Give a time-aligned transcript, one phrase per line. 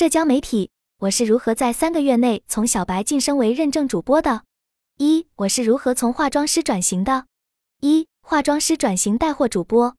[0.00, 0.70] 社交媒体，
[1.00, 4.44] 我是如何在三个月内从小白晋升为认证主播的？
[4.96, 7.26] 一，我是如何从化妆师转型的？
[7.82, 9.94] 一，化妆师转型带货主播。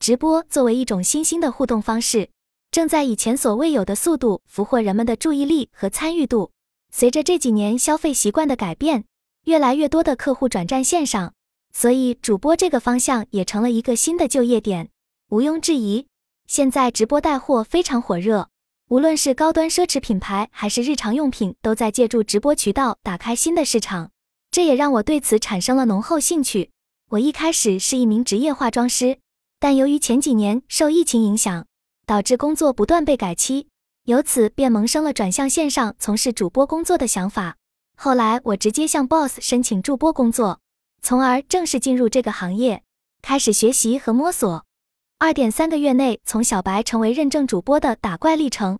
[0.00, 2.28] 直播作为一种新兴的互动方式，
[2.70, 6.50] 正在以前所未有的速度俘获人们的注意力和参与度。
[6.92, 9.06] 随着这几年消费习惯的改变，
[9.46, 11.32] 越来越多的客户转战线上，
[11.72, 14.90] 所以主播这个方向也成了一个新的就业点。
[15.30, 16.06] 毋庸置疑，
[16.46, 18.50] 现在直播带货非常火热，
[18.88, 24.10] 无论是高端奢侈品牌还是日常用品，都在借助直播渠道打开新的市场。
[24.50, 26.70] 这也让我对此产生了浓厚兴趣。
[27.10, 29.18] 我一开始是一名职业化妆师，
[29.60, 31.66] 但由于前几年受疫情影响，
[32.06, 33.68] 导致工作不断被改期，
[34.04, 37.56] 由此便萌生了转向线上从事主播工作的想法。
[37.94, 40.60] 后来我直接向 boss 申请助播工作，
[41.02, 42.82] 从而正式进入这个行业，
[43.20, 44.64] 开始学习和摸索。
[45.20, 48.78] 二点三个月内从小白成为认证主播的打怪历程。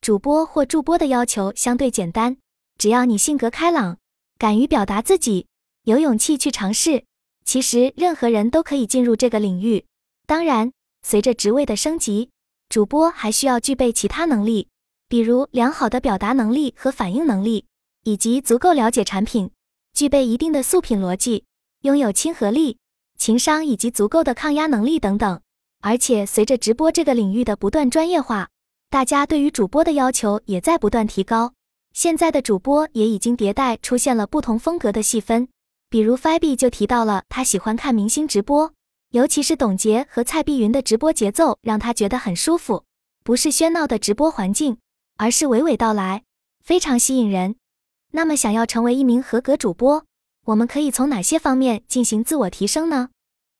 [0.00, 2.38] 主播或助播的要求相对简单，
[2.78, 3.98] 只要你性格开朗，
[4.38, 5.46] 敢于表达自己，
[5.82, 7.04] 有勇气去尝试，
[7.44, 9.84] 其实任何人都可以进入这个领域。
[10.26, 12.30] 当然，随着职位的升级，
[12.70, 14.68] 主播还需要具备其他能力，
[15.06, 17.66] 比如良好的表达能力和反应能力，
[18.04, 19.50] 以及足够了解产品，
[19.92, 21.44] 具备一定的素品逻辑，
[21.82, 22.78] 拥有亲和力、
[23.18, 25.42] 情商以及足够的抗压能力等等。
[25.86, 28.48] 而且，随着直播这个领域的不断专业化，
[28.88, 31.52] 大家对于主播的要求也在不断提高。
[31.92, 35.46] 现在的主播也已经迭代，出现了不同风格的细分。
[35.90, 38.72] 比如 f i b e 就提到了他喜欢看明星直播，
[39.10, 42.84] 尤其是董洁和蔡碧云的直播节奏让他觉得很舒服，
[43.22, 44.78] 不是喧闹的直播环境，
[45.18, 46.22] 而是娓娓道来，
[46.64, 47.56] 非常吸引人。
[48.12, 50.06] 那么，想要成为一名合格主播，
[50.46, 53.10] 我们可以从哪些方面进行自我提升呢？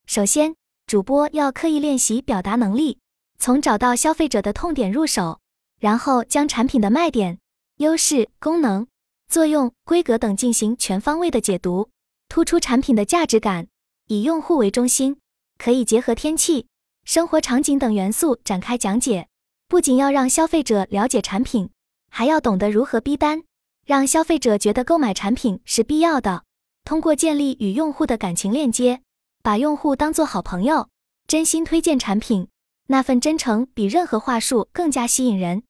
[0.06, 2.98] 首先，主播要刻意练习表达能力，
[3.38, 5.40] 从找到消费者的痛点入手，
[5.80, 7.38] 然后将产品的卖点、
[7.78, 8.86] 优势、功能、
[9.26, 11.88] 作用、规格等进行全方位的解读，
[12.28, 13.66] 突出产品的价值感，
[14.08, 15.16] 以用户为中心，
[15.56, 16.66] 可以结合天气、
[17.04, 19.28] 生活场景等元素展开讲解。
[19.66, 21.70] 不仅要让消费者了解产品，
[22.10, 23.42] 还要懂得如何逼单，
[23.86, 26.44] 让消费者觉得购买产品是必要的。
[26.84, 29.00] 通过建立与用户的感情链接。
[29.44, 30.88] 把用户当做好朋友，
[31.28, 32.48] 真心推荐产品，
[32.86, 35.64] 那份真诚比任何话术更加吸引人。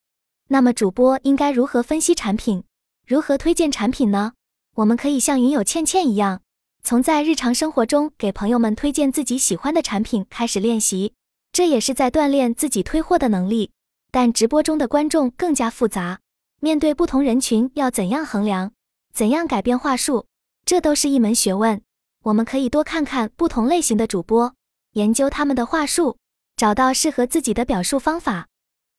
[0.47, 2.63] 那么主播应该如何分析产品，
[3.05, 4.35] 如何推荐产品呢？
[4.77, 6.43] 我们可以像云友倩倩一样，
[6.85, 11.13] 从在日常生活中给朋友们推荐自己喜欢的产品开始练习，
[11.51, 13.73] 这也是在锻炼自己推货的能力。
[14.13, 16.21] 但直播中的观众更加复杂，
[16.61, 18.71] 面对不同人群要怎样衡量，
[19.13, 20.27] 怎样改变话术，
[20.65, 21.83] 这都是一门学问。
[22.25, 24.55] 我们可以多看看不同类型的主播，
[24.93, 26.17] 研究他们的话术，
[26.57, 28.49] 找到适合自己的表述方法。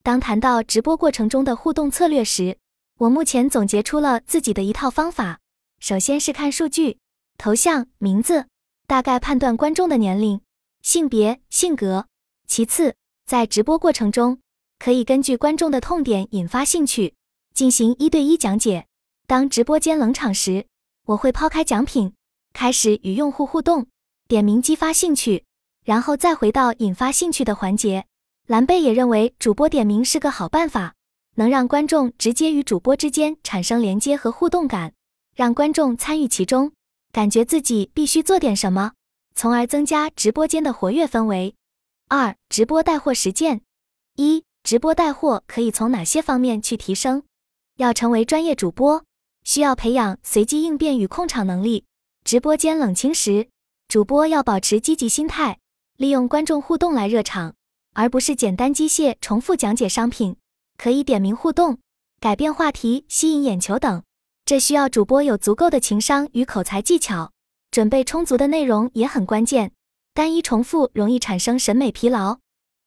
[0.04, 2.60] 当谈到直播过程中的互动策略时，
[3.00, 5.40] 我目前总结出了自己的一套方法。
[5.80, 7.00] 首先是看数据、
[7.40, 8.46] 头像、名字，
[8.86, 10.40] 大概判断观众的年龄、
[10.84, 12.06] 性别、性格。
[12.48, 14.40] 其次，在直播过程中，
[14.78, 17.16] 可以根据观众的痛点引发兴趣，
[17.56, 18.86] 进行一对一讲解。
[19.26, 20.68] 当直播间冷场时，
[21.08, 22.14] 我会抛开奖品。
[22.56, 23.86] 开始与用户互动，
[24.30, 25.44] 点名激发兴趣，
[25.84, 28.06] 然后再回到引发兴趣的环节。
[28.48, 30.94] 蓝贝也认为主播点名是个好办法，
[31.36, 34.94] 能让观众直接与主播之间产生连接和互动感，
[35.36, 36.72] 让观众参与其中，
[37.12, 38.94] 感觉自己必须做点什么，
[39.36, 41.54] 从而增加直播间的活跃氛围。
[42.08, 43.64] 二、直播带货实践：
[44.16, 47.24] 一、直播带货可以从哪些方面去提升？
[47.76, 49.04] 要成为专业主播，
[49.44, 51.84] 需要培养随机应变与控场能力。
[52.26, 53.50] 直播间冷清时，
[53.88, 55.60] 主播要保持积极心态，
[55.96, 57.54] 利用观众互动来热场，
[57.94, 60.36] 而不是简单机械重复讲解商品。
[60.76, 61.78] 可以点名互动、
[62.20, 64.02] 改变话题、吸引眼球等。
[64.44, 67.32] 这需要主播有足够的情商与口才技巧，
[67.70, 69.72] 准备充足的内容也很关键。
[70.16, 72.40] 单一重复容易产生审美疲劳。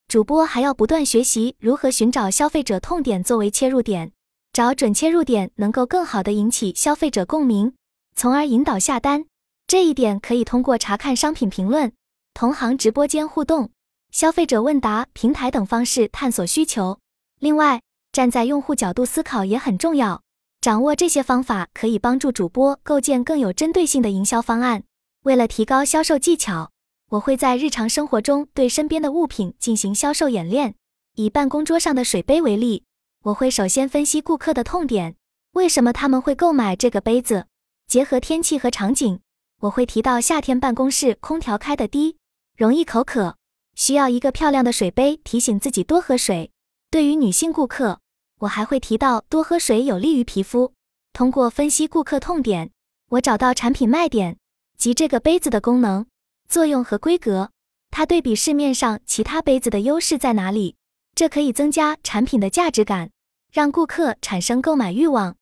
[0.09, 4.11] 主播还要不断学习如何寻找消费者痛点作为切入点，
[4.51, 7.73] 找准切入点，能够更好的引起消费者共鸣。
[8.15, 9.25] 从而引导下单，
[9.69, 11.93] 这一点可以通过查看商品评论、
[12.33, 13.69] 同行直播间互动、
[14.09, 16.97] 消费者问答平台等方式探索需求。
[17.37, 17.79] 另外，
[18.11, 20.23] 站在用户角度思考也很重要。
[20.59, 24.81] 掌握这些方法可以帮助主播构建更有针对性的营销方案。
[25.25, 26.71] 为了提高销售技巧，
[27.11, 30.73] 我会在日常生活中对身边的物品进行销售演练。
[31.13, 32.85] 以办公桌上的水杯为例，
[33.21, 35.15] 我会首先分析顾客的痛点，
[35.51, 37.45] 为什么他们会购买这个杯子。
[37.85, 39.19] 结合天气和场景，
[39.61, 42.15] 我会提到夏天办公室空调开得低，
[42.55, 43.35] 容易口渴，
[43.75, 46.51] 需要一个漂亮的水杯提醒自己多喝水。
[46.89, 47.99] 对于女性顾客，
[48.39, 50.73] 我还会提到多喝水有利于皮肤。
[51.11, 52.71] 通过分析顾客痛点，
[53.09, 54.37] 我找到产品卖点
[54.77, 56.05] 及这个杯子的功能、
[56.47, 57.51] 作用和规格。
[57.91, 60.77] 它对比市面上其他杯子的优势在哪里？
[61.15, 63.09] 这可以增加产品的价值感，
[63.51, 65.35] 让顾客产生购买欲望。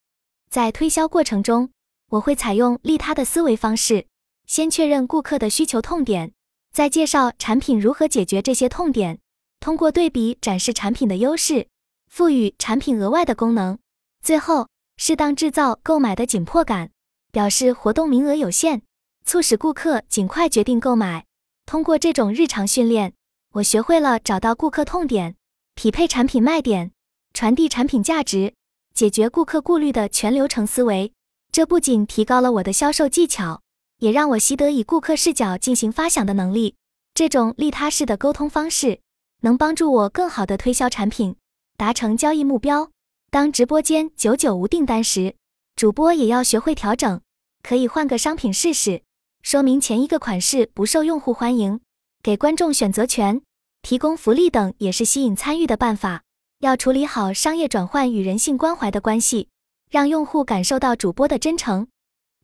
[0.50, 1.70] 在推销过程中，
[2.10, 4.07] 我会采用利他的思维方式，
[4.48, 6.32] 先确认顾客的需求痛点，
[6.72, 9.18] 再介绍产品如何解决这些痛点。
[9.60, 11.68] 通过对比展示产品的优势，
[12.10, 13.78] 赋予产品额外的功能，
[14.22, 14.66] 最后
[14.96, 16.90] 适当制造购买的紧迫感，
[17.30, 18.80] 表示活动名额有限，
[19.26, 21.26] 促使顾客尽快决定购买。
[21.66, 23.12] 通过这种日常训练，
[23.52, 25.36] 我学会了找到顾客痛点，
[25.74, 26.92] 匹配产品卖点，
[27.34, 28.54] 传递产品价值，
[28.94, 31.12] 解决顾客顾虑的全流程思维。
[31.52, 33.60] 这不仅提高了我的销售技巧，
[33.98, 36.74] 也让我习得以顾客视角进行发想的能力。
[37.14, 39.00] 这种利他式的沟通方式
[39.40, 41.36] 能帮助我更好地推销产品，
[41.76, 42.90] 达成交易目标。
[43.30, 45.34] 当直播间久久无订单时，
[45.76, 47.20] 主播也要学会调整，
[47.62, 49.02] 可以换个商品试试。
[49.42, 51.80] 说明前一个款式不受用户欢迎，
[52.22, 53.42] 给观众选择权，
[53.82, 56.22] 提供福利等也是吸引参与的办法。
[56.60, 59.48] 要处理好商业转换与人性关怀的关系，
[59.90, 61.86] 让用户感受到主播的真诚。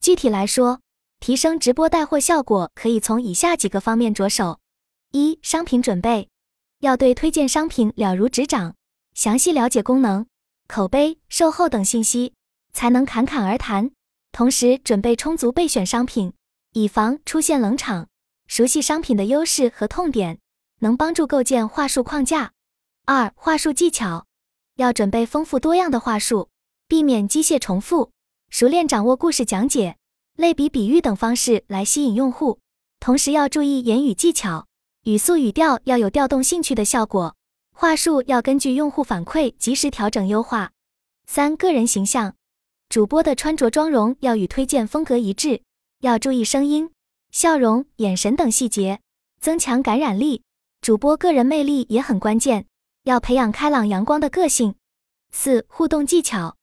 [0.01, 0.81] 具体来说，
[1.25, 4.61] 提升直播带货效果可以从以下几个方面着手：
[5.13, 6.29] 一、商品准备，
[6.81, 8.75] 要对推荐商品了如指掌，
[9.15, 10.27] 详细了解功能、
[10.69, 12.35] 口碑、售后等信息，
[12.75, 13.91] 才能侃侃而谈。
[14.33, 16.35] 同时，准备充足备选商品。
[16.75, 18.07] 以防出现冷场，
[18.47, 20.39] 熟悉商品的优势和痛点，
[20.81, 22.53] 能帮助构建话术框架。
[23.07, 24.27] 二、话术技巧
[24.77, 26.51] 要准备丰富多样的话术，
[26.87, 28.11] 避免机械重复，
[28.51, 29.97] 熟练掌握故事讲解、
[30.37, 32.59] 类比、比喻等方式来吸引用户。
[32.99, 34.67] 同时要注意言语技巧，
[35.05, 37.37] 语速语调要有调动兴趣的效果，
[37.73, 40.73] 话术要根据用户反馈及时调整优化。
[41.27, 42.35] 三、个人形象，
[42.89, 45.63] 主播的穿着妆容要与推荐风格一致。
[46.01, 46.91] 要注意声音、
[47.31, 49.01] 笑容、眼神等细节，
[49.41, 50.43] 增强感染力。
[50.83, 52.67] 主播个人魅力也很关键，
[53.05, 54.75] 要培养开朗阳光的个性。
[55.31, 56.57] 四、互动技巧，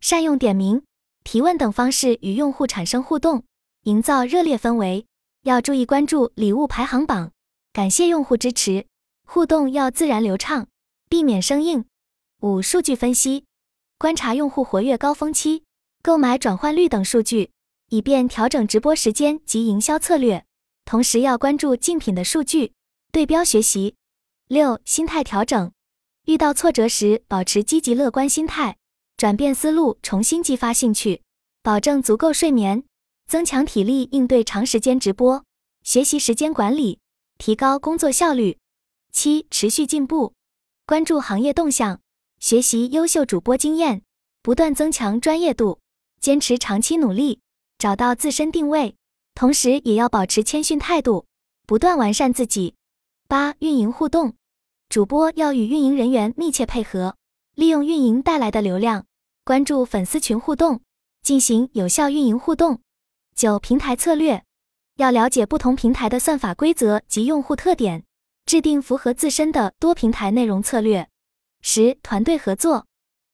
[0.00, 0.82] 善用点名、
[1.26, 3.42] 提问等方式与用户产生互动，
[3.82, 5.06] 营造热烈氛围。
[5.42, 7.32] 要注意关注礼物排行榜，
[7.72, 8.86] 感谢用户支持。
[9.26, 10.68] 互动要自然流畅，
[11.08, 11.84] 避免生硬。
[12.42, 13.44] 五、数据分析，
[13.98, 15.64] 观察用户活跃高峰期、
[16.00, 17.50] 购买转换率等数据。
[17.88, 20.44] 以便调整直播时间及营销策略，
[20.84, 22.72] 同时要关注竞品的数据，
[23.10, 23.96] 对标学习。
[24.46, 25.72] 六、心态调整，
[26.26, 28.76] 遇到挫折时保持积极乐观心态，
[29.16, 31.22] 转变思路，重新激发兴趣，
[31.62, 32.84] 保证足够睡眠，
[33.26, 35.42] 增强体力应对长时间直播。
[35.82, 36.98] 学习时间管理，
[37.38, 38.58] 提高工作效率。
[39.12, 40.34] 七、持续进步，
[40.84, 41.98] 关注行业动向，
[42.40, 44.02] 学习优秀主播经验，
[44.42, 45.80] 不断增强专业度，
[46.20, 47.40] 坚持长期努力。
[47.78, 48.96] 找到自身定位，
[49.34, 51.24] 同时也要保持谦逊态度，
[51.66, 52.74] 不断完善自己。
[53.28, 54.34] 八、运营互动，
[54.90, 57.15] 主播要与运营人员密切配合，
[57.56, 59.06] 利用运营带来的流量，
[59.42, 60.82] 关注粉丝群互动，
[61.22, 62.82] 进行有效运营互动。
[63.34, 64.44] 九、平台策略，
[64.96, 68.04] 要了解不同平台的算法规则及用户特点，
[68.44, 71.08] 制定符合自身的多平台内容策略。
[71.62, 72.86] 十、团队合作，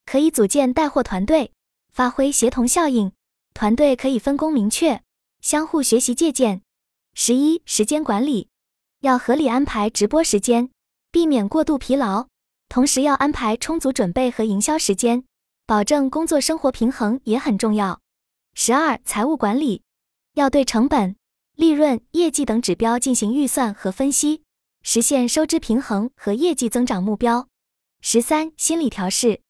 [0.06, 1.50] 可以组建带货团队，
[1.92, 3.10] 发挥协同效应。
[3.54, 5.02] 团队可以分工明确，
[5.40, 6.62] 相互学习借鉴。
[7.14, 8.48] 十一、时间管理
[9.00, 10.70] 要合理安排直播时间，
[11.10, 12.28] 避免过度疲劳，
[12.72, 15.24] 同时要安排充足准备和营销时间，
[15.66, 18.00] 保证工作生活平衡也很重要。
[18.54, 19.82] 十二、财务管理
[20.36, 21.14] 要对成本、
[21.54, 24.42] 利润、业绩等指标进行预算和分析，
[24.82, 27.46] 实现收支平衡和业绩增长目标。
[28.00, 29.42] 十三、心理调试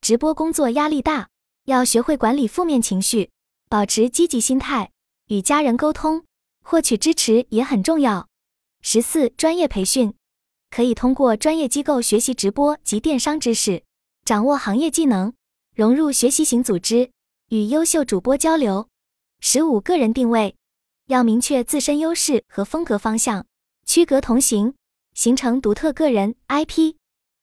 [0.00, 1.30] 直播工作压力大，
[1.64, 3.30] 要学会管理负面情绪。
[3.68, 4.92] 保持积极心态，
[5.26, 6.24] 与家人沟通，
[6.62, 8.28] 获取支持也很重要。
[8.82, 10.14] 十四、专业培训
[10.70, 13.82] 可以通过专业机构学习直播及电商知识，
[14.24, 15.32] 掌握行业技能，
[15.74, 17.10] 融入学习型组织，
[17.48, 18.88] 与优秀主播交流。
[19.40, 20.56] 十五、个人定位
[21.06, 23.46] 要明确自身优势和风格方向，
[23.86, 24.74] 区隔同行，
[25.14, 26.94] 形成独特个人 IP。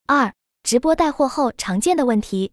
[0.08, 2.52] 二、直播带货后常见的问题，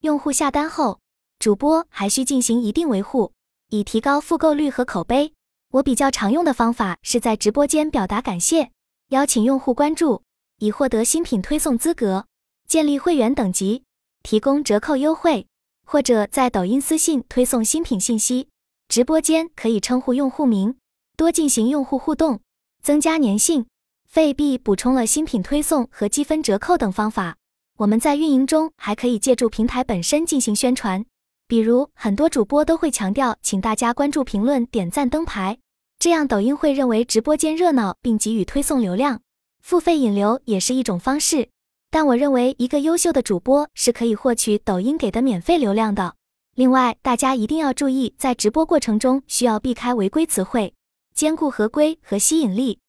[0.00, 1.00] 用户下单后。
[1.38, 3.32] 主播还需进行一定维护，
[3.70, 5.34] 以提高复购率和口碑。
[5.72, 8.70] 我比较常用的方法是在直播间表达感谢，
[9.12, 10.22] 邀请用户关注，
[10.58, 12.24] 以获得新品推送资格，
[12.66, 13.84] 建立会员等级，
[14.22, 15.46] 提供折扣优惠，
[15.84, 18.48] 或者在抖音私信推送新品信息。
[18.88, 20.76] 直播间可以称呼用户名，
[21.14, 22.40] 多进行用户互动，
[22.82, 23.66] 增加粘性。
[24.08, 27.36] 费币补充了新品推送和积分折扣等方法。
[27.76, 31.04] 我们在运营中还可以借助平台本身进行宣传，
[31.46, 35.58] 比如很多主播都会强调，请大家关注、评论、点赞、灯牌，
[36.02, 39.20] 这样抖音会认为直播间热闹，并给予推送流量。
[39.60, 41.48] 付费引流也是一种方式，
[41.92, 46.16] 但我认为一个优秀的主播是可以获取抖音给的免费流量的。
[46.56, 50.74] 另外，大家一定要注意，在直播过程中需要避开违规词汇，
[51.14, 52.80] 兼顾合规和吸引力。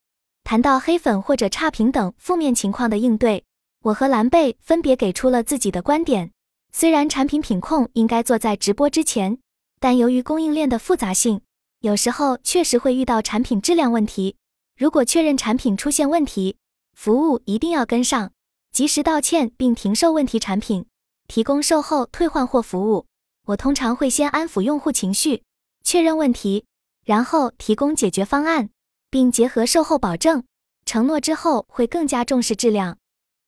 [0.43, 3.43] 谈到黑粉或者差评等负面情况的应对，
[3.83, 6.31] 我和蓝贝分别给出了自己的观点。
[6.71, 9.37] 虽然产品品控应该做在直播之前，
[9.79, 11.41] 但由于供应链的复杂性，
[11.83, 14.37] 有时候确实会遇到产品质量问题。
[14.77, 16.55] 如果确认产品出现问题，
[16.93, 18.31] 服务一定要跟上，
[18.71, 20.85] 及时道歉并停售问题产品，
[21.27, 23.05] 提供售后退换货服务。
[23.47, 25.43] 我通常会先安抚用户情绪，
[25.83, 26.63] 确认问题，
[27.03, 28.69] 然后提供解决方案。
[29.09, 30.45] 并结合售后保证
[30.85, 32.97] 承诺之后，会更加重视质量。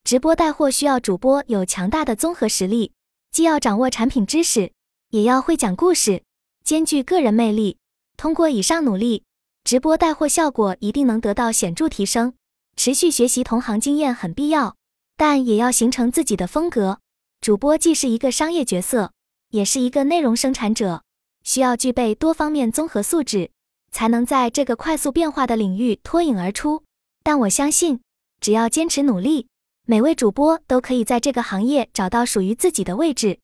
[0.03, 2.91] 直播带货需要主播有强大的综合实力，
[3.31, 4.73] 既要掌握产品知识，
[5.11, 6.21] 也要会讲故事，
[6.65, 7.77] 兼具个人魅力。
[8.17, 9.23] 通过以上努力，
[9.63, 12.33] 直播带货效果一定能得到显著提升。
[12.75, 14.75] 持续学习同行经验很必要，
[15.15, 16.99] 但也要形成自己的风格。
[17.41, 19.11] 主播既是一个商业角色，
[19.49, 21.03] 也是一个内容生产者，
[21.43, 23.51] 需要具备多方面综合素质。
[23.95, 26.83] 才能在这个快速变化的领域脱颖而出。
[27.23, 28.01] 但我相信，
[28.41, 29.47] 只要坚持努力，
[29.87, 33.39] 每位主播都可以在这个行业找到属于自己的位置。